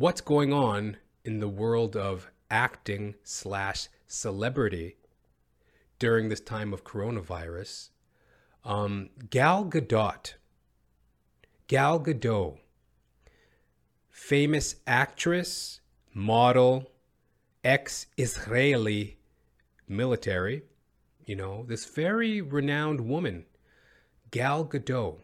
what's 0.00 0.22
going 0.22 0.50
on 0.50 0.96
in 1.26 1.40
the 1.40 1.48
world 1.48 1.94
of 1.94 2.30
acting 2.50 3.14
slash 3.22 3.86
celebrity 4.06 4.96
during 5.98 6.30
this 6.30 6.40
time 6.40 6.72
of 6.72 6.82
coronavirus. 6.84 7.90
Um, 8.64 9.10
Gal 9.28 9.66
Gadot, 9.66 10.32
Gal 11.66 12.00
Gadot, 12.00 12.56
famous 14.08 14.76
actress, 14.86 15.80
model, 16.14 16.90
ex 17.62 18.06
Israeli 18.16 19.18
military, 19.86 20.62
you 21.26 21.36
know, 21.36 21.66
this 21.68 21.84
very 21.84 22.40
renowned 22.40 23.02
woman, 23.02 23.44
Gal 24.30 24.64
Gadot, 24.64 25.18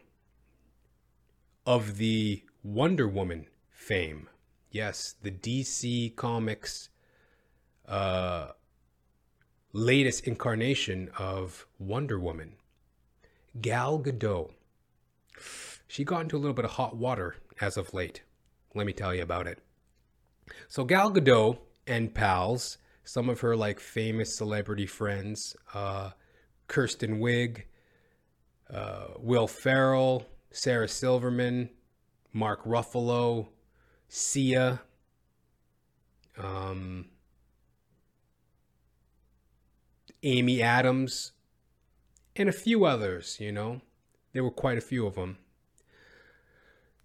of 1.65 1.97
the 1.97 2.43
Wonder 2.61 3.07
Woman 3.07 3.47
fame. 3.71 4.29
Yes, 4.69 5.15
the 5.21 5.31
DC 5.31 6.15
Comics 6.15 6.89
uh, 7.87 8.49
latest 9.73 10.27
incarnation 10.27 11.09
of 11.17 11.65
Wonder 11.79 12.19
Woman. 12.19 12.53
Gal 13.61 13.99
Gadot. 13.99 14.51
She 15.87 16.03
got 16.03 16.21
into 16.21 16.35
a 16.35 16.39
little 16.39 16.53
bit 16.53 16.65
of 16.65 16.71
hot 16.71 16.97
water 16.97 17.37
as 17.61 17.77
of 17.77 17.93
late. 17.93 18.23
Let 18.75 18.85
me 18.85 18.93
tell 18.93 19.15
you 19.15 19.23
about 19.23 19.47
it. 19.47 19.59
So 20.67 20.83
Gal 20.83 21.11
Gadot 21.11 21.57
and 21.85 22.13
pals, 22.13 22.77
some 23.03 23.29
of 23.29 23.39
her 23.39 23.55
like 23.55 23.79
famous 23.79 24.35
celebrity 24.35 24.85
friends, 24.85 25.55
uh, 25.73 26.11
Kirsten 26.67 27.19
Wiig, 27.19 27.63
uh, 28.71 29.07
Will 29.17 29.47
Ferrell, 29.47 30.25
Sarah 30.51 30.87
Silverman, 30.87 31.69
Mark 32.33 32.63
Ruffalo, 32.65 33.47
Sia, 34.07 34.81
um, 36.37 37.05
Amy 40.23 40.61
Adams, 40.61 41.31
and 42.35 42.49
a 42.49 42.53
few 42.53 42.85
others, 42.85 43.37
you 43.39 43.51
know. 43.51 43.81
There 44.33 44.43
were 44.43 44.51
quite 44.51 44.77
a 44.77 44.81
few 44.81 45.07
of 45.07 45.15
them. 45.15 45.37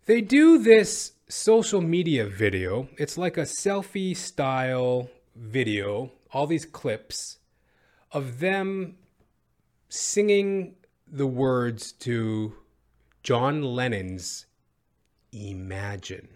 They 0.04 0.20
do 0.20 0.58
this 0.58 1.12
social 1.28 1.80
media 1.80 2.26
video. 2.26 2.88
It's 2.98 3.16
like 3.16 3.36
a 3.36 3.42
selfie 3.42 4.16
style 4.16 5.08
video, 5.34 6.12
all 6.32 6.46
these 6.46 6.66
clips 6.66 7.38
of 8.12 8.40
them 8.40 8.96
singing 9.88 10.74
the 11.10 11.26
words 11.26 11.92
to 11.92 12.54
John 13.22 13.62
Lennon's 13.62 14.46
Imagine. 15.32 16.28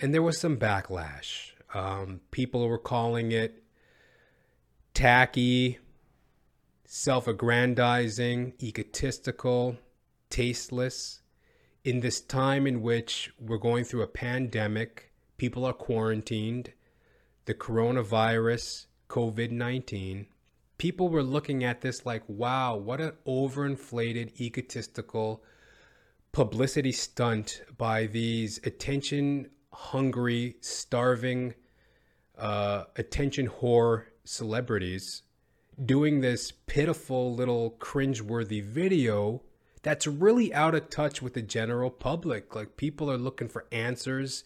And 0.00 0.14
there 0.14 0.22
was 0.22 0.38
some 0.38 0.56
backlash. 0.56 1.52
Um, 1.74 2.20
people 2.30 2.68
were 2.68 2.78
calling 2.78 3.32
it 3.32 3.62
tacky, 4.94 5.78
self 6.84 7.26
aggrandizing, 7.26 8.54
egotistical, 8.62 9.76
tasteless. 10.30 11.20
In 11.84 12.00
this 12.00 12.20
time 12.20 12.66
in 12.66 12.82
which 12.82 13.32
we're 13.40 13.58
going 13.58 13.84
through 13.84 14.02
a 14.02 14.08
pandemic, 14.08 15.12
people 15.36 15.64
are 15.64 15.72
quarantined, 15.72 16.72
the 17.46 17.54
coronavirus, 17.54 18.86
COVID 19.08 19.50
19, 19.50 20.26
people 20.76 21.08
were 21.08 21.22
looking 21.22 21.64
at 21.64 21.80
this 21.80 22.04
like, 22.04 22.22
wow, 22.26 22.76
what 22.76 23.00
an 23.00 23.12
overinflated, 23.26 24.40
egotistical 24.40 25.42
publicity 26.32 26.92
stunt 26.92 27.62
by 27.76 28.06
these 28.06 28.58
attention 28.64 29.48
hungry, 29.78 30.56
starving, 30.60 31.54
uh, 32.36 32.84
attention 32.96 33.48
whore 33.48 34.06
celebrities 34.24 35.22
doing 35.84 36.20
this 36.20 36.50
pitiful 36.66 37.32
little 37.32 37.76
cringeworthy 37.78 38.60
video 38.60 39.40
that's 39.82 40.08
really 40.08 40.52
out 40.52 40.74
of 40.74 40.90
touch 40.90 41.22
with 41.22 41.34
the 41.34 41.42
general 41.42 41.90
public. 41.90 42.56
Like 42.56 42.76
people 42.76 43.08
are 43.08 43.16
looking 43.16 43.48
for 43.48 43.66
answers 43.70 44.42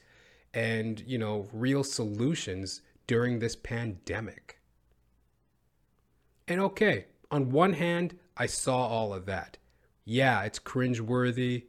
and, 0.53 1.03
you 1.07 1.17
know, 1.17 1.49
real 1.51 1.83
solutions 1.83 2.83
during 3.07 3.39
this 3.39 3.57
pandemic. 3.57 4.61
And 6.47 6.61
okay, 6.61 7.07
on 7.31 7.51
one 7.51 7.73
hand, 7.73 8.19
I 8.37 8.45
saw 8.45 8.87
all 8.87 9.15
of 9.15 9.25
that. 9.27 9.57
Yeah, 10.05 10.43
it's 10.43 10.59
cringeworthy. 10.59 11.65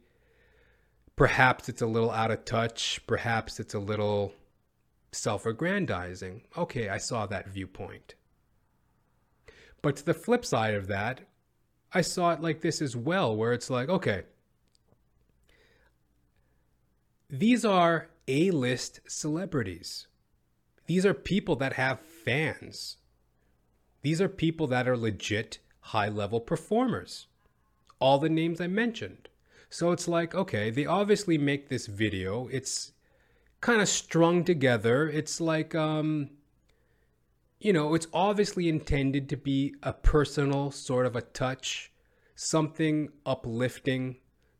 Perhaps 1.16 1.68
it's 1.68 1.82
a 1.82 1.86
little 1.86 2.10
out 2.10 2.30
of 2.30 2.44
touch. 2.44 3.00
Perhaps 3.06 3.60
it's 3.60 3.74
a 3.74 3.78
little 3.78 4.34
self 5.12 5.46
aggrandizing. 5.46 6.42
Okay, 6.56 6.88
I 6.88 6.98
saw 6.98 7.26
that 7.26 7.48
viewpoint. 7.48 8.14
But 9.82 9.96
to 9.96 10.04
the 10.04 10.14
flip 10.14 10.44
side 10.44 10.74
of 10.74 10.86
that, 10.88 11.20
I 11.92 12.00
saw 12.00 12.32
it 12.32 12.40
like 12.40 12.60
this 12.60 12.82
as 12.82 12.96
well, 12.96 13.36
where 13.36 13.52
it's 13.52 13.70
like, 13.70 13.88
okay, 13.88 14.22
these 17.30 17.64
are 17.64 18.08
A 18.26 18.50
list 18.50 19.00
celebrities. 19.06 20.06
These 20.86 21.06
are 21.06 21.14
people 21.14 21.56
that 21.56 21.74
have 21.74 22.00
fans. 22.00 22.96
These 24.02 24.20
are 24.20 24.28
people 24.28 24.66
that 24.68 24.88
are 24.88 24.96
legit 24.96 25.58
high 25.80 26.08
level 26.08 26.40
performers. 26.40 27.26
All 28.00 28.18
the 28.18 28.28
names 28.28 28.60
I 28.60 28.66
mentioned. 28.66 29.28
So 29.70 29.92
it's 29.92 30.06
like, 30.06 30.34
okay, 30.34 30.70
they 30.70 30.86
obviously 30.86 31.38
make 31.38 31.68
this 31.68 31.86
video. 31.86 32.48
It's 32.48 32.92
kind 33.60 33.80
of 33.80 33.88
strung 33.88 34.44
together. 34.44 35.08
It's 35.08 35.40
like, 35.40 35.74
um, 35.74 36.30
you 37.58 37.72
know, 37.72 37.94
it's 37.94 38.06
obviously 38.12 38.68
intended 38.68 39.28
to 39.30 39.36
be 39.36 39.74
a 39.82 39.92
personal 39.92 40.70
sort 40.70 41.06
of 41.06 41.16
a 41.16 41.22
touch, 41.22 41.92
something 42.34 43.08
uplifting. 43.24 44.16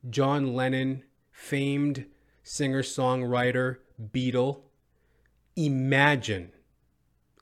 John 0.09 0.55
Lennon, 0.55 1.05
famed 1.31 2.07
singer 2.43 2.83
songwriter, 2.83 3.79
Beatle. 4.13 4.63
Imagine. 5.57 6.53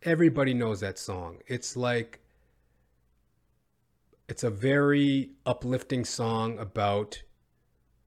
Everybody 0.02 0.54
knows 0.54 0.80
that 0.80 0.98
song. 0.98 1.38
It's 1.46 1.76
like, 1.76 2.20
it's 4.28 4.42
a 4.42 4.50
very 4.50 5.30
uplifting 5.46 6.04
song 6.04 6.58
about 6.58 7.22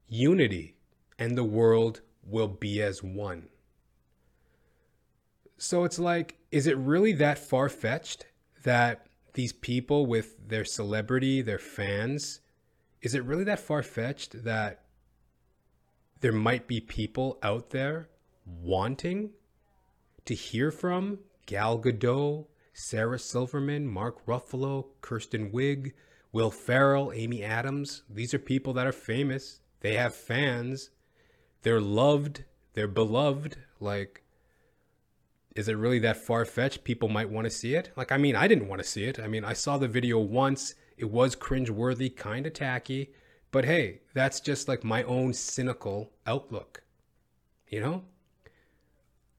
unity 0.08 0.76
and 1.18 1.36
the 1.36 1.44
world 1.44 2.00
will 2.22 2.48
be 2.48 2.82
as 2.82 3.02
one. 3.02 3.48
So 5.58 5.84
it's 5.84 5.98
like, 5.98 6.36
is 6.50 6.66
it 6.66 6.76
really 6.76 7.12
that 7.14 7.38
far 7.38 7.68
fetched 7.68 8.26
that 8.62 9.06
these 9.34 9.52
people 9.52 10.06
with 10.06 10.48
their 10.48 10.64
celebrity, 10.64 11.42
their 11.42 11.58
fans, 11.58 12.40
is 13.02 13.14
it 13.14 13.24
really 13.24 13.44
that 13.44 13.60
far 13.60 13.82
fetched 13.82 14.44
that 14.44 14.84
there 16.20 16.32
might 16.32 16.66
be 16.66 16.80
people 16.80 17.38
out 17.42 17.70
there 17.70 18.08
wanting 18.44 19.30
to 20.24 20.34
hear 20.34 20.70
from 20.70 21.20
Gal 21.46 21.78
Gadot, 21.78 22.46
Sarah 22.72 23.18
Silverman, 23.18 23.86
Mark 23.86 24.24
Ruffalo, 24.26 24.86
Kirsten 25.00 25.50
Wiig, 25.50 25.92
Will 26.32 26.50
Ferrell, 26.50 27.12
Amy 27.14 27.42
Adams? 27.42 28.02
These 28.10 28.34
are 28.34 28.38
people 28.38 28.72
that 28.74 28.86
are 28.86 28.92
famous. 28.92 29.60
They 29.80 29.94
have 29.94 30.14
fans. 30.14 30.90
They're 31.62 31.80
loved. 31.80 32.44
They're 32.74 32.88
beloved. 32.88 33.56
Like, 33.80 34.22
is 35.54 35.68
it 35.68 35.76
really 35.76 35.98
that 36.00 36.16
far 36.16 36.44
fetched? 36.44 36.84
People 36.84 37.08
might 37.08 37.30
want 37.30 37.46
to 37.46 37.50
see 37.50 37.74
it. 37.74 37.90
Like, 37.96 38.12
I 38.12 38.16
mean, 38.16 38.36
I 38.36 38.46
didn't 38.46 38.68
want 38.68 38.82
to 38.82 38.88
see 38.88 39.04
it. 39.04 39.18
I 39.18 39.26
mean, 39.26 39.44
I 39.44 39.52
saw 39.52 39.78
the 39.78 39.88
video 39.88 40.18
once. 40.18 40.74
It 40.96 41.10
was 41.10 41.34
cringe 41.34 41.70
worthy, 41.70 42.10
kind 42.10 42.46
of 42.46 42.52
tacky. 42.52 43.12
But 43.50 43.64
hey, 43.64 44.00
that's 44.14 44.40
just 44.40 44.68
like 44.68 44.84
my 44.84 45.02
own 45.04 45.32
cynical 45.32 46.12
outlook. 46.26 46.82
You 47.68 47.80
know? 47.80 48.04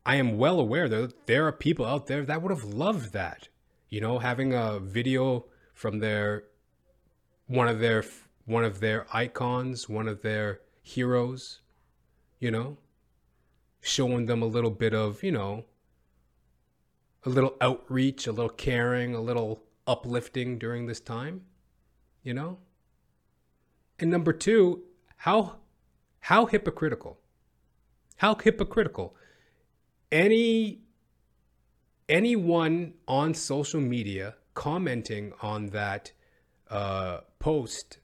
I 0.06 0.16
am 0.16 0.38
well 0.38 0.60
aware 0.60 0.88
that 0.88 1.28
there 1.28 1.46
are 1.46 1.52
people 1.52 1.86
out 1.86 2.08
there 2.08 2.24
that 2.26 2.42
would 2.42 2.52
have 2.52 2.64
loved 2.64 3.14
that. 3.14 3.50
You 3.90 4.02
know, 4.02 4.20
having 4.20 4.54
a 4.54 4.80
video 4.80 5.46
from 5.74 6.00
their 6.00 6.46
one 7.46 7.68
of 7.68 7.80
their 7.80 8.04
one 8.48 8.64
of 8.64 8.80
their 8.80 9.06
icons, 9.14 9.90
one 9.90 10.08
of 10.08 10.22
their 10.22 10.62
heroes, 10.82 11.60
you 12.40 12.50
know, 12.50 12.78
showing 13.82 14.26
them 14.26 14.42
a 14.42 14.46
little 14.46 14.72
bit 14.72 14.94
of, 14.94 15.22
you 15.22 15.34
know, 15.34 15.66
a 17.26 17.30
little 17.30 17.56
outreach, 17.60 18.26
a 18.26 18.32
little 18.32 18.50
caring, 18.50 19.14
a 19.14 19.20
little 19.20 19.64
uplifting 19.86 20.58
during 20.58 20.86
this 20.86 21.02
time, 21.02 21.42
you 22.24 22.34
know? 22.34 22.58
And 24.00 24.10
number 24.10 24.32
2, 24.32 24.82
how 25.18 25.58
how 26.22 26.46
hypocritical. 26.46 27.20
How 28.16 28.36
hypocritical. 28.36 29.16
Any 30.10 30.80
anyone 32.08 32.94
on 33.10 33.34
social 33.34 33.82
media 33.82 34.36
commenting 34.54 35.34
on 35.42 35.68
that 35.68 36.14
uh, 36.70 37.20
post 37.40 38.00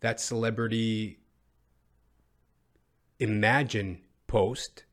that 0.00 0.20
celebrity 0.20 1.18
imagine 3.18 4.00
post, 4.26 4.84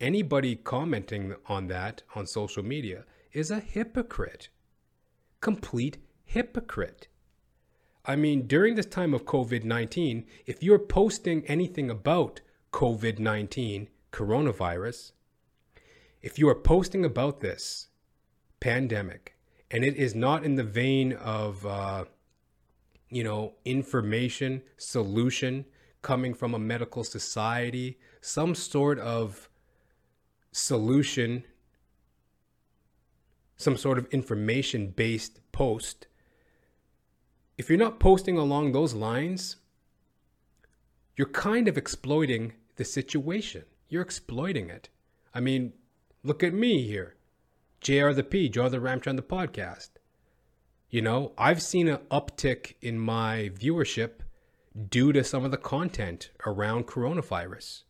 anybody 0.00 0.56
commenting 0.56 1.34
on 1.46 1.66
that 1.68 2.02
on 2.14 2.26
social 2.26 2.62
media 2.62 3.04
is 3.32 3.50
a 3.50 3.60
hypocrite. 3.60 4.48
Complete 5.40 5.98
hypocrite. 6.24 7.08
I 8.06 8.16
mean, 8.16 8.46
during 8.46 8.74
this 8.74 8.86
time 8.86 9.14
of 9.14 9.24
COVID 9.24 9.64
19, 9.64 10.26
if 10.46 10.62
you're 10.62 10.78
posting 10.78 11.44
anything 11.46 11.90
about 11.90 12.40
COVID 12.72 13.18
19, 13.18 13.88
coronavirus, 14.12 15.12
if 16.22 16.38
you 16.38 16.48
are 16.48 16.54
posting 16.54 17.04
about 17.04 17.40
this 17.40 17.88
pandemic 18.60 19.36
and 19.70 19.84
it 19.84 19.96
is 19.96 20.14
not 20.14 20.44
in 20.44 20.54
the 20.54 20.64
vein 20.64 21.12
of, 21.14 21.66
uh, 21.66 22.04
you 23.14 23.24
know, 23.24 23.54
information, 23.64 24.62
solution 24.76 25.64
coming 26.02 26.34
from 26.34 26.54
a 26.54 26.58
medical 26.58 27.04
society, 27.04 27.98
some 28.20 28.54
sort 28.54 28.98
of 28.98 29.48
solution, 30.52 31.44
some 33.56 33.76
sort 33.76 33.96
of 33.98 34.06
information 34.06 34.88
based 34.88 35.40
post 35.52 36.06
if 37.56 37.68
you're 37.68 37.78
not 37.78 38.00
posting 38.00 38.36
along 38.36 38.72
those 38.72 38.94
lines, 38.94 39.56
you're 41.16 41.28
kind 41.28 41.68
of 41.68 41.78
exploiting 41.78 42.54
the 42.76 42.84
situation. 42.84 43.64
You're 43.88 44.02
exploiting 44.02 44.70
it. 44.70 44.88
I 45.32 45.40
mean, 45.40 45.72
look 46.24 46.42
at 46.42 46.52
me 46.52 46.86
here. 46.86 47.14
JR 47.80 48.10
the 48.10 48.24
P, 48.24 48.48
Draw 48.48 48.70
the 48.70 48.78
Ramcharan 48.78 49.16
the 49.16 49.22
podcast. 49.22 49.90
You 50.94 51.02
know, 51.02 51.32
I've 51.36 51.60
seen 51.60 51.88
an 51.88 51.98
uptick 52.08 52.74
in 52.80 53.00
my 53.00 53.50
viewership 53.52 54.20
due 54.90 55.12
to 55.12 55.24
some 55.24 55.44
of 55.44 55.50
the 55.50 55.56
content 55.56 56.30
around 56.46 56.86
coronavirus. 56.86 57.82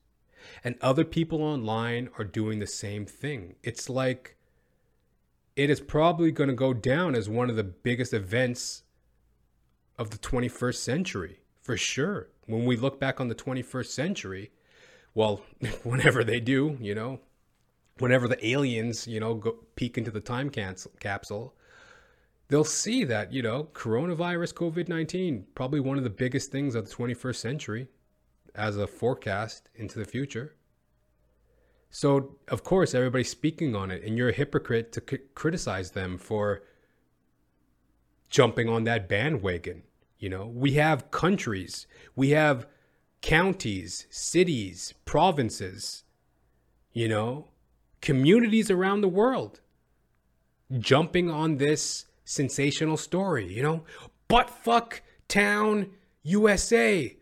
And 0.64 0.76
other 0.80 1.04
people 1.04 1.42
online 1.42 2.08
are 2.16 2.24
doing 2.24 2.60
the 2.60 2.66
same 2.66 3.04
thing. 3.04 3.56
It's 3.62 3.90
like 3.90 4.38
it 5.54 5.68
is 5.68 5.82
probably 5.82 6.32
going 6.32 6.48
to 6.48 6.54
go 6.54 6.72
down 6.72 7.14
as 7.14 7.28
one 7.28 7.50
of 7.50 7.56
the 7.56 7.62
biggest 7.62 8.14
events 8.14 8.84
of 9.98 10.08
the 10.08 10.16
21st 10.16 10.76
century, 10.76 11.40
for 11.60 11.76
sure. 11.76 12.30
When 12.46 12.64
we 12.64 12.78
look 12.78 12.98
back 12.98 13.20
on 13.20 13.28
the 13.28 13.34
21st 13.34 13.88
century, 13.88 14.50
well, 15.12 15.42
whenever 15.82 16.24
they 16.24 16.40
do, 16.40 16.78
you 16.80 16.94
know, 16.94 17.20
whenever 17.98 18.28
the 18.28 18.48
aliens, 18.48 19.06
you 19.06 19.20
know, 19.20 19.34
go 19.34 19.58
peek 19.76 19.98
into 19.98 20.10
the 20.10 20.20
time 20.20 20.48
cancel, 20.48 20.90
capsule, 21.00 21.54
they'll 22.48 22.64
see 22.64 23.04
that, 23.04 23.32
you 23.32 23.42
know, 23.42 23.64
coronavirus, 23.72 24.54
COVID 24.54 24.88
19, 24.88 25.46
probably 25.54 25.80
one 25.80 25.98
of 25.98 26.04
the 26.04 26.10
biggest 26.10 26.50
things 26.50 26.74
of 26.74 26.88
the 26.88 26.94
21st 26.94 27.36
century 27.36 27.88
as 28.54 28.76
a 28.76 28.86
forecast 28.86 29.68
into 29.74 29.98
the 29.98 30.04
future. 30.04 30.54
So, 31.90 32.36
of 32.48 32.64
course, 32.64 32.94
everybody's 32.94 33.30
speaking 33.30 33.76
on 33.76 33.90
it, 33.90 34.02
and 34.02 34.18
you're 34.18 34.30
a 34.30 34.32
hypocrite 34.32 34.90
to 34.92 35.02
c- 35.08 35.24
criticize 35.34 35.92
them 35.92 36.18
for 36.18 36.62
jumping 38.28 38.68
on 38.68 38.84
that 38.84 39.08
bandwagon. 39.08 39.84
You 40.18 40.28
know, 40.28 40.46
we 40.46 40.72
have 40.72 41.10
countries, 41.10 41.86
we 42.16 42.30
have 42.30 42.66
counties, 43.20 44.06
cities, 44.10 44.92
provinces, 45.04 46.02
you 46.92 47.08
know, 47.08 47.48
communities 48.00 48.70
around 48.70 49.00
the 49.00 49.08
world 49.08 49.60
jumping 50.78 51.30
on 51.30 51.56
this 51.56 52.06
sensational 52.24 52.96
story, 52.96 53.52
you 53.52 53.62
know, 53.62 53.84
butt 54.28 54.50
fuck 54.50 55.02
town 55.28 55.90
USA 56.22 57.16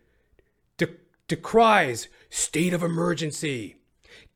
de- 0.77 0.97
decries 1.29 2.09
state 2.31 2.73
of 2.73 2.83
emergency. 2.83 3.77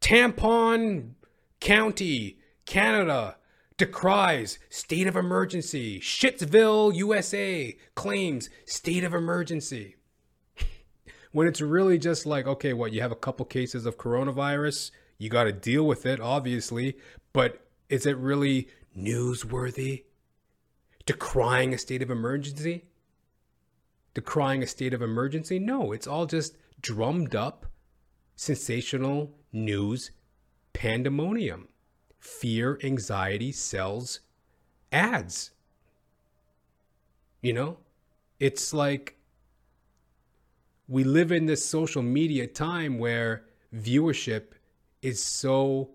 Tampon 0.01 1.13
County, 1.61 2.39
Canada 2.67 3.37
decries 3.77 4.59
state 4.69 5.07
of 5.07 5.17
emergency. 5.17 6.01
Shitsville, 6.01 6.95
USA 6.95 7.77
claims 7.95 8.49
state 8.65 9.05
of 9.05 9.15
emergency. 9.15 9.97
when 11.33 11.47
it's 11.47 11.61
really 11.61 11.99
just 11.99 12.27
like, 12.27 12.47
okay, 12.47 12.73
what, 12.73 12.93
you 12.93 13.01
have 13.01 13.13
a 13.13 13.17
couple 13.17 13.45
cases 13.47 13.87
of 13.87 13.99
coronavirus, 13.99 14.91
you 15.19 15.29
got 15.29 15.45
to 15.45 15.53
deal 15.53 15.87
with 15.87 16.07
it, 16.07 16.21
obviously, 16.21 16.97
but 17.33 17.67
is 17.89 18.07
it 18.07 18.17
really 18.17 18.69
newsworthy? 18.97 20.05
Decrying 21.07 21.73
a 21.73 21.79
state 21.79 22.03
of 22.03 22.11
emergency? 22.11 22.85
Decrying 24.15 24.63
a 24.63 24.67
state 24.67 24.93
of 24.93 25.03
emergency? 25.03 25.59
No, 25.59 25.93
it's 25.93 26.07
all 26.07 26.27
just 26.27 26.57
drummed 26.81 27.35
up, 27.35 27.67
sensational 28.35 29.33
news 29.53 30.11
pandemonium 30.73 31.69
fear, 32.27 32.79
anxiety 32.83 33.53
sells 33.53 34.21
ads. 34.93 35.53
You 37.41 37.53
know, 37.53 37.79
it's 38.41 38.75
like 38.75 39.17
we 40.89 41.05
live 41.05 41.33
in 41.33 41.47
this 41.47 41.65
social 41.65 42.03
media 42.03 42.47
time 42.47 42.99
where 42.99 43.45
viewership 43.75 44.53
is 45.03 45.23
so 45.23 45.91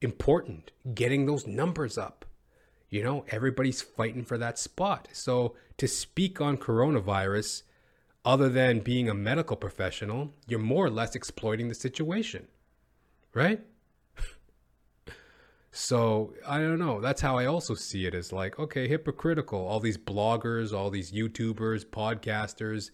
important, 0.00 0.72
getting 0.94 1.26
those 1.26 1.46
numbers 1.46 1.98
up. 1.98 2.21
You 2.92 3.02
know, 3.02 3.24
everybody's 3.30 3.80
fighting 3.80 4.22
for 4.22 4.36
that 4.36 4.58
spot. 4.58 5.08
So 5.12 5.54
to 5.78 5.88
speak 5.88 6.42
on 6.42 6.58
coronavirus, 6.58 7.62
other 8.22 8.50
than 8.50 8.80
being 8.80 9.08
a 9.08 9.14
medical 9.14 9.56
professional, 9.56 10.34
you're 10.46 10.60
more 10.60 10.84
or 10.84 10.90
less 10.90 11.14
exploiting 11.14 11.68
the 11.68 11.74
situation, 11.74 12.48
right? 13.34 13.60
So 15.74 16.34
I 16.46 16.58
don't 16.58 16.78
know. 16.78 17.00
That's 17.00 17.22
how 17.22 17.38
I 17.38 17.46
also 17.46 17.74
see 17.74 18.04
it 18.04 18.12
as 18.12 18.30
like, 18.30 18.58
okay, 18.58 18.86
hypocritical. 18.88 19.66
All 19.66 19.80
these 19.80 19.96
bloggers, 19.96 20.74
all 20.74 20.90
these 20.90 21.12
YouTubers, 21.12 21.86
podcasters, 21.86 22.90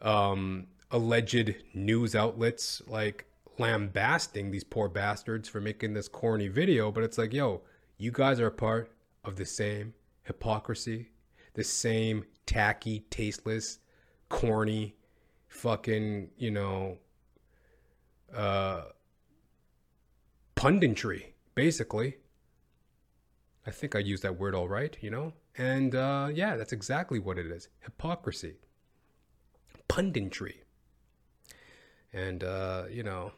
um, 0.00 0.68
alleged 0.90 1.54
news 1.74 2.14
outlets, 2.14 2.80
like 2.86 3.26
lambasting 3.58 4.50
these 4.50 4.64
poor 4.64 4.88
bastards 4.88 5.50
for 5.50 5.60
making 5.60 5.92
this 5.92 6.08
corny 6.08 6.48
video. 6.48 6.90
But 6.90 7.04
it's 7.04 7.18
like, 7.18 7.34
yo, 7.34 7.60
you 7.98 8.10
guys 8.10 8.40
are 8.40 8.46
a 8.46 8.50
part 8.50 8.90
of 9.28 9.36
the 9.36 9.44
same 9.44 9.92
hypocrisy, 10.22 11.10
the 11.52 11.62
same 11.62 12.24
tacky, 12.46 13.00
tasteless, 13.10 13.78
corny, 14.30 14.96
fucking, 15.48 16.30
you 16.38 16.50
know, 16.50 16.96
uh, 18.34 18.84
punditry 20.56 21.24
basically. 21.54 22.16
I 23.66 23.70
think 23.70 23.94
I 23.94 23.98
used 23.98 24.22
that 24.22 24.38
word 24.38 24.54
all 24.54 24.68
right, 24.68 24.96
you 25.00 25.10
know? 25.10 25.34
And 25.58 25.94
uh, 25.94 26.30
yeah, 26.32 26.56
that's 26.56 26.72
exactly 26.72 27.18
what 27.18 27.36
it 27.36 27.46
is 27.46 27.68
hypocrisy, 27.80 28.54
punditry. 29.88 30.54
And, 32.12 32.42
uh, 32.42 32.84
you 32.90 33.02
know, 33.02 33.32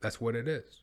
that's 0.00 0.20
what 0.20 0.36
it 0.36 0.46
is. 0.46 0.82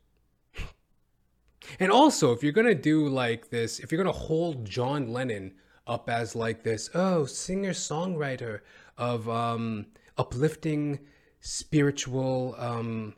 And 1.78 1.92
also, 1.92 2.32
if 2.32 2.42
you're 2.42 2.52
to 2.66 2.74
do 2.74 3.08
like 3.08 3.50
this, 3.50 3.78
if 3.78 3.90
you're 3.90 4.02
to 4.12 4.18
hold 4.18 4.64
John 4.64 5.12
Lennon 5.12 5.54
up 5.86 6.08
as 6.10 6.36
like 6.36 6.62
this, 6.62 6.90
oh, 6.94 7.24
singer 7.26 7.70
songwriter 7.70 8.60
of 8.96 9.28
um, 9.28 9.86
uplifting 10.16 11.00
spiritual 11.40 12.54
um, 12.58 13.14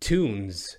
tunes 0.00 0.78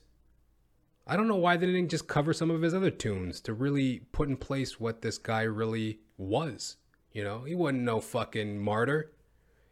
I 1.09 1.15
don't 1.15 1.29
know 1.29 1.37
why 1.37 1.55
they 1.55 1.65
didn't 1.65 1.89
just 1.89 2.07
cover 2.07 2.33
some 2.33 2.51
of 2.51 2.61
his 2.61 2.73
other 2.73 2.91
tunes 2.91 3.39
to 3.41 3.53
really 3.53 3.99
put 4.11 4.27
in 4.27 4.35
place 4.35 4.77
what 4.77 5.01
this 5.01 5.17
guy 5.17 5.43
really 5.43 6.01
was. 6.17 6.75
You 7.13 7.23
know, 7.23 7.43
he 7.43 7.55
wasn't 7.55 7.83
no 7.83 8.01
fucking 8.01 8.59
martyr. 8.59 9.13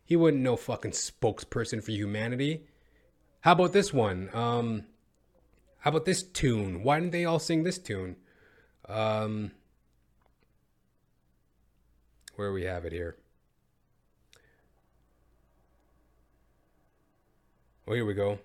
He 0.05 0.15
wasn't 0.15 0.43
no 0.43 0.55
fucking 0.55 0.91
spokesperson 0.91 1.83
for 1.83 1.91
humanity. 1.91 2.67
How 3.41 3.51
about 3.51 3.73
this 3.73 3.93
one? 3.93 4.29
Um, 4.33 4.85
how 5.85 5.89
about 5.89 6.05
this 6.05 6.23
tune? 6.23 6.81
Why 6.81 6.99
didn't 6.99 7.11
they 7.11 7.25
all 7.25 7.37
sing 7.37 7.61
this 7.61 7.77
tune? 7.77 8.15
Um, 8.89 9.51
where 12.37 12.51
we 12.51 12.63
have 12.63 12.85
it 12.85 12.91
here. 12.91 13.17
Oh, 17.87 17.93
here 17.93 18.03
we 18.03 18.15
go. 18.15 18.39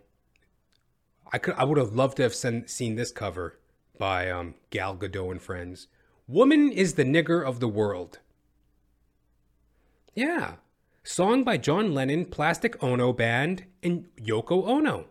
I 1.33 1.39
could 1.39 1.55
I 1.55 1.65
would 1.65 1.79
have 1.79 1.95
loved 1.95 2.19
to 2.19 2.25
have 2.25 2.35
sen- 2.35 2.69
seen 2.69 2.97
this 2.97 3.11
cover 3.11 3.59
by 3.97 4.31
um, 4.31 4.55
Gal 4.69 4.95
Gadot 4.95 5.31
and 5.31 5.41
friends. 5.41 5.87
Woman 6.29 6.71
is 6.71 6.93
the 6.93 7.05
nigger 7.05 7.43
of 7.43 7.59
the 7.59 7.69
world. 7.69 8.19
Yeah. 10.15 10.57
Song 11.05 11.43
by 11.43 11.57
John 11.57 11.95
Lennon, 11.95 12.27
Plastic 12.27 12.83
Ono 12.85 13.15
Band, 13.15 13.65
and 13.83 14.09
Yoko 14.21 14.67
Ono. 14.69 15.07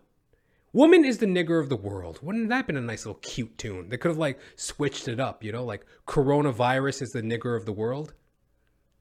Woman 0.72 1.04
is 1.04 1.18
the 1.18 1.26
nigger 1.26 1.60
of 1.60 1.70
the 1.70 1.76
world. 1.76 2.20
Wouldn't 2.22 2.50
that 2.50 2.56
have 2.58 2.68
been 2.68 2.78
a 2.78 2.82
nice 2.82 3.06
little 3.06 3.20
cute 3.22 3.58
tune? 3.58 3.90
They 3.90 3.98
could 3.98 4.10
have 4.10 4.18
like 4.18 4.40
switched 4.56 5.08
it 5.08 5.20
up, 5.20 5.44
you 5.44 5.52
know, 5.52 5.66
like 5.66 5.86
coronavirus 6.08 7.02
is 7.02 7.12
the 7.12 7.24
nigger 7.24 7.58
of 7.58 7.66
the 7.66 7.74
world. 7.74 8.14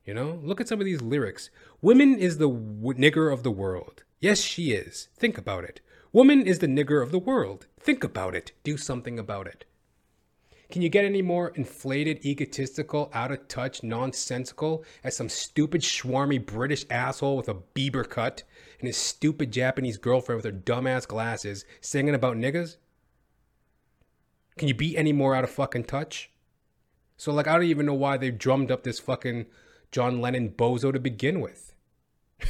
You 0.06 0.14
know, 0.14 0.40
look 0.42 0.62
at 0.62 0.68
some 0.68 0.80
of 0.80 0.86
these 0.86 1.02
lyrics. 1.02 1.50
Women 1.82 2.18
is 2.18 2.38
the 2.38 2.48
w- 2.48 2.94
nigger 2.94 3.30
of 3.30 3.42
the 3.42 3.50
world. 3.50 4.02
Yes, 4.18 4.40
she 4.40 4.72
is. 4.72 5.08
Think 5.18 5.36
about 5.36 5.64
it. 5.64 5.82
Woman 6.10 6.46
is 6.46 6.60
the 6.60 6.66
nigger 6.66 7.02
of 7.02 7.12
the 7.12 7.18
world. 7.18 7.66
Think 7.78 8.02
about 8.02 8.34
it. 8.34 8.52
Do 8.64 8.78
something 8.78 9.18
about 9.18 9.46
it. 9.46 9.66
Can 10.70 10.80
you 10.80 10.88
get 10.88 11.04
any 11.04 11.20
more 11.20 11.50
inflated, 11.50 12.24
egotistical, 12.24 13.10
out 13.12 13.30
of 13.30 13.46
touch, 13.48 13.82
nonsensical 13.82 14.84
as 15.04 15.16
some 15.16 15.28
stupid, 15.28 15.82
schwarmy 15.82 16.44
British 16.44 16.86
asshole 16.90 17.36
with 17.36 17.48
a 17.48 17.56
Bieber 17.74 18.08
cut 18.08 18.44
and 18.78 18.86
his 18.86 18.96
stupid 18.96 19.52
Japanese 19.52 19.96
girlfriend 19.96 20.42
with 20.42 20.52
her 20.52 20.60
dumbass 20.60 21.06
glasses 21.06 21.64
singing 21.80 22.14
about 22.14 22.36
niggas? 22.36 22.76
Can 24.56 24.68
you 24.68 24.74
be 24.74 24.96
any 24.96 25.12
more 25.12 25.34
out 25.34 25.44
of 25.44 25.50
fucking 25.50 25.84
touch? 25.84 26.30
So, 27.16 27.32
like, 27.32 27.48
I 27.48 27.54
don't 27.54 27.64
even 27.64 27.86
know 27.86 27.94
why 27.94 28.16
they 28.16 28.30
drummed 28.30 28.70
up 28.70 28.84
this 28.84 29.00
fucking 29.00 29.46
John 29.90 30.20
Lennon 30.20 30.50
bozo 30.50 30.92
to 30.92 31.00
begin 31.00 31.40
with. 31.40 31.74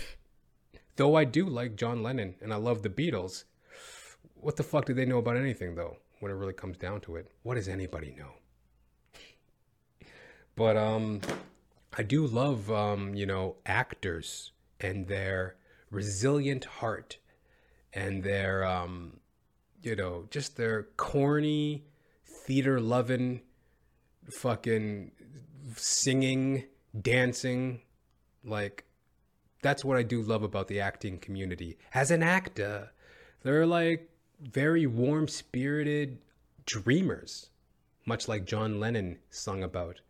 though 0.96 1.14
I 1.14 1.24
do 1.24 1.46
like 1.46 1.76
John 1.76 2.02
Lennon 2.02 2.34
and 2.40 2.52
I 2.52 2.56
love 2.56 2.82
the 2.82 2.90
Beatles, 2.90 3.44
what 4.34 4.56
the 4.56 4.62
fuck 4.62 4.84
do 4.84 4.94
they 4.94 5.06
know 5.06 5.18
about 5.18 5.36
anything, 5.36 5.74
though, 5.74 5.96
when 6.20 6.30
it 6.30 6.34
really 6.34 6.52
comes 6.52 6.76
down 6.76 7.00
to 7.02 7.16
it? 7.16 7.30
What 7.42 7.54
does 7.54 7.68
anybody 7.68 8.14
know? 8.18 8.32
but, 10.54 10.76
um, 10.76 11.20
I 11.96 12.02
do 12.02 12.26
love, 12.26 12.70
um, 12.70 13.14
you 13.14 13.26
know, 13.26 13.56
actors 13.64 14.52
and 14.80 15.06
their 15.06 15.56
resilient 15.90 16.64
heart 16.64 17.18
and 17.92 18.22
their, 18.22 18.64
um, 18.64 19.20
you 19.82 19.96
know, 19.96 20.26
just 20.30 20.56
their 20.56 20.84
corny, 20.96 21.84
theater 22.24 22.80
loving, 22.80 23.40
fucking 24.30 25.10
singing 25.76 26.64
dancing. 27.00 27.80
Like, 28.44 28.84
that's 29.62 29.84
what 29.84 29.96
I 29.96 30.02
do 30.02 30.22
love 30.22 30.42
about 30.42 30.68
the 30.68 30.80
acting 30.80 31.18
community. 31.18 31.78
As 31.94 32.10
an 32.10 32.22
actor, 32.22 32.92
they're 33.42 33.66
like 33.66 34.10
very 34.40 34.86
warm 34.86 35.28
spirited 35.28 36.18
dreamers, 36.66 37.50
much 38.06 38.28
like 38.28 38.44
John 38.44 38.78
Lennon 38.78 39.18
sung 39.30 39.62
about. 39.62 40.00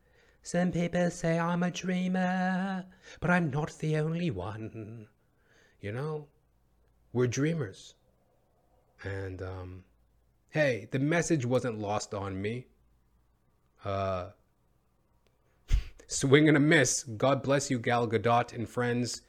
Some 0.43 0.73
people 0.73 1.11
say 1.11 1.39
I'm 1.39 1.63
a 1.63 1.71
dreamer, 1.71 2.85
but 3.21 3.31
I'm 3.31 3.51
not 3.51 3.79
the 3.79 3.97
only 3.99 4.31
one. 4.31 5.09
You 5.81 5.93
know, 5.93 6.27
we're 7.13 7.27
dreamers. 7.27 7.95
And, 9.05 9.41
um, 9.43 9.85
hey, 10.51 10.89
the 10.91 10.99
message 10.99 11.47
wasn't 11.47 11.79
lost 11.79 12.15
on 12.15 12.41
me. 12.41 12.67
Uh, 13.85 14.31
swing 16.07 16.49
and 16.49 16.57
a 16.57 16.61
miss. 16.61 17.05
God 17.05 17.43
bless 17.43 17.71
you, 17.71 17.79
Gal 17.79 18.09
Gadot 18.09 18.53
and 18.53 18.69
friends. 18.69 19.23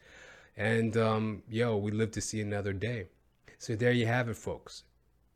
And 0.57 0.97
um, 0.97 1.43
yo, 1.49 1.77
we 1.77 1.91
live 1.91 2.11
to 2.11 2.21
see 2.21 2.41
another 2.41 2.73
day. 2.73 3.05
So 3.57 3.75
there 3.75 3.91
you 3.91 4.07
have 4.07 4.27
it, 4.27 4.37
folks. 4.37 4.83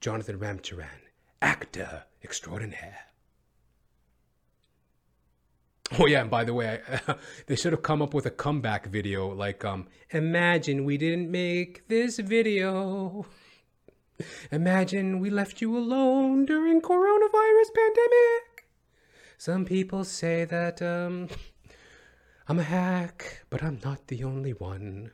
Jonathan 0.02 0.40
Ramcharan, 0.40 1.08
actor 1.42 2.04
extraordinaire. 2.24 3.13
Oh 6.00 6.08
yeah, 6.08 6.22
and 6.22 6.30
by 6.32 6.44
the 6.44 6.56
way, 6.56 6.82
I, 7.08 7.16
they 7.46 7.56
should 7.56 7.72
have 7.72 7.84
come 7.84 8.02
up 8.02 8.16
with 8.16 8.26
a 8.26 8.32
comeback 8.32 8.88
video 8.88 9.28
like 9.28 9.64
um 9.64 9.88
imagine 10.10 10.86
we 10.86 10.98
didn't 10.98 11.30
make 11.30 11.88
this 11.88 12.18
video. 12.18 13.28
Imagine 14.52 15.20
we 15.20 15.30
left 15.30 15.62
you 15.62 15.78
alone 15.78 16.46
during 16.46 16.82
coronavirus 16.82 17.70
pandemic. 17.76 18.66
Some 19.38 19.66
people 19.66 20.04
say 20.04 20.46
that 20.46 20.82
um, 20.82 21.28
I'm 22.48 22.60
a 22.60 22.64
hack, 22.64 23.44
but 23.50 23.62
I'm 23.62 23.80
not 23.84 24.08
the 24.08 24.24
only 24.24 24.54
one. 24.54 25.12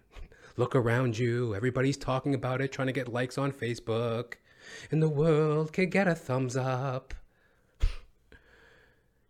Look 0.55 0.75
around 0.75 1.17
you, 1.17 1.55
everybody's 1.55 1.97
talking 1.97 2.33
about 2.33 2.61
it, 2.61 2.71
trying 2.71 2.87
to 2.87 2.93
get 2.93 3.11
likes 3.11 3.37
on 3.37 3.51
Facebook, 3.51 4.35
and 4.91 5.01
the 5.01 5.09
world 5.09 5.73
can 5.73 5.89
get 5.89 6.07
a 6.07 6.15
thumbs 6.15 6.55
up. 6.55 7.13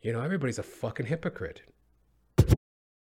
You 0.01 0.13
know, 0.13 0.21
everybody's 0.21 0.59
a 0.59 0.63
fucking 0.63 1.05
hypocrite. 1.05 1.61